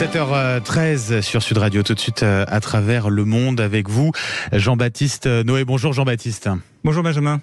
[0.00, 4.12] 7h13 sur Sud Radio, tout de suite euh, à travers le monde avec vous,
[4.50, 5.66] Jean-Baptiste Noé.
[5.66, 6.48] Bonjour Jean-Baptiste.
[6.82, 7.42] Bonjour Benjamin.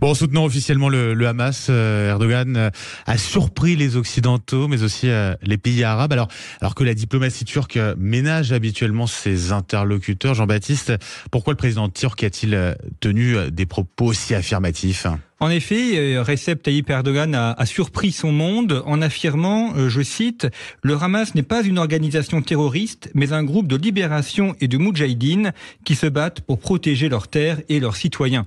[0.00, 2.70] Bon, soutenant officiellement le, le Hamas, euh, Erdogan euh,
[3.06, 6.12] a surpris les Occidentaux, mais aussi euh, les pays arabes.
[6.12, 6.26] Alors,
[6.60, 10.94] alors que la diplomatie turque ménage habituellement ses interlocuteurs, Jean-Baptiste,
[11.30, 15.06] pourquoi le président turc a-t-il tenu des propos aussi affirmatifs?
[15.38, 20.46] En effet, Recep Tayyip Erdogan a, a, surpris son monde en affirmant, je cite,
[20.82, 25.52] Le Hamas n'est pas une organisation terroriste, mais un groupe de libération et de moudjahidines
[25.84, 28.46] qui se battent pour protéger leurs terres et leurs citoyens.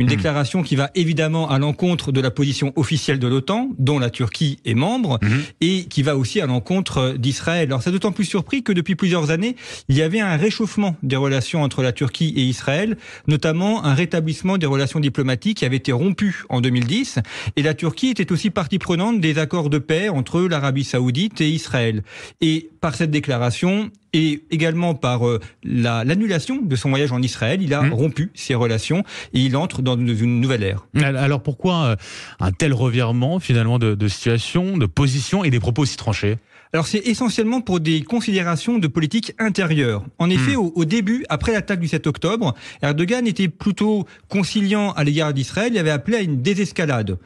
[0.00, 0.10] Une mmh.
[0.10, 4.60] déclaration qui va évidemment à l'encontre de la position officielle de l'OTAN, dont la Turquie
[4.64, 5.28] est membre, mmh.
[5.60, 7.66] et qui va aussi à l'encontre d'Israël.
[7.66, 9.56] Alors c'est d'autant plus surpris que depuis plusieurs années,
[9.88, 14.56] il y avait un réchauffement des relations entre la Turquie et Israël, notamment un rétablissement
[14.56, 17.18] des relations diplomatiques qui avait été rompu en 2010,
[17.56, 21.50] et la Turquie était aussi partie prenante des accords de paix entre l'Arabie saoudite et
[21.50, 22.04] Israël.
[22.40, 27.74] Et par cette déclaration, et également par euh, l'annulation de son voyage en Israël, il
[27.74, 27.92] a mmh.
[27.92, 29.04] rompu ses relations
[29.34, 30.86] et il entre dans une nouvelle ère.
[30.94, 31.96] Alors pourquoi euh,
[32.40, 36.38] un tel revirement finalement de, de situation, de position et des propos si tranchés?
[36.72, 40.04] Alors c'est essentiellement pour des considérations de politique intérieure.
[40.18, 40.58] En effet, mmh.
[40.58, 45.72] au, au, début, après l'attaque du 7 octobre, Erdogan était plutôt conciliant à l'égard d'Israël,
[45.72, 47.18] il avait appelé à une désescalade.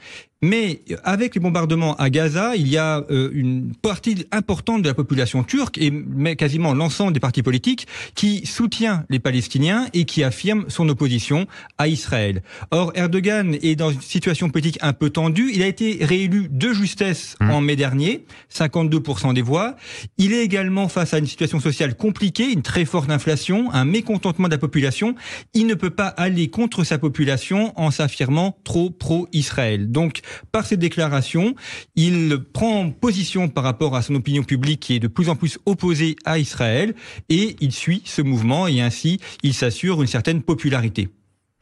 [0.44, 4.94] Mais avec les bombardements à Gaza, il y a euh, une partie importante de la
[4.94, 10.24] population turque et mais quasiment l'ensemble des partis politiques qui soutient les Palestiniens et qui
[10.24, 11.46] affirme son opposition
[11.78, 12.42] à Israël.
[12.72, 15.52] Or, Erdogan est dans une situation politique un peu tendue.
[15.54, 17.50] Il a été réélu de justesse mmh.
[17.50, 19.76] en mai dernier, 52% des voix.
[20.18, 24.48] Il est également face à une situation sociale compliquée, une très forte inflation, un mécontentement
[24.48, 25.14] de la population.
[25.54, 29.90] Il ne peut pas aller contre sa population en s'affirmant trop pro-Israël.
[29.90, 31.54] Donc, par ces déclarations,
[31.96, 35.58] il prend position par rapport à son opinion publique qui est de plus en plus
[35.66, 36.94] opposée à Israël
[37.28, 41.08] et il suit ce mouvement et ainsi il s'assure une certaine popularité.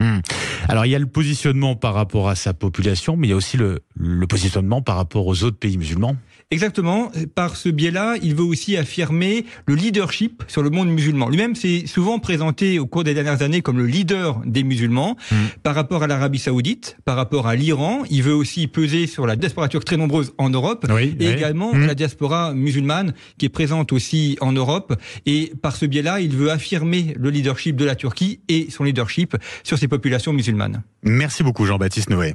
[0.01, 0.21] Mmh.
[0.69, 3.37] Alors il y a le positionnement par rapport à sa population, mais il y a
[3.37, 6.17] aussi le positionnement par rapport aux autres pays musulmans.
[6.51, 7.11] Exactement.
[7.35, 11.29] Par ce biais-là, il veut aussi affirmer le leadership sur le monde musulman.
[11.29, 15.37] Lui-même s'est souvent présenté au cours des dernières années comme le leader des musulmans mmh.
[15.63, 18.03] par rapport à l'Arabie saoudite, par rapport à l'Iran.
[18.11, 21.33] Il veut aussi peser sur la diaspora turque très nombreuse en Europe oui, et oui.
[21.33, 21.87] également mmh.
[21.87, 24.95] la diaspora musulmane qui est présente aussi en Europe.
[25.27, 29.37] Et par ce biais-là, il veut affirmer le leadership de la Turquie et son leadership
[29.63, 30.83] sur ses populations musulmanes.
[31.03, 32.35] Merci beaucoup Jean-Baptiste Noé.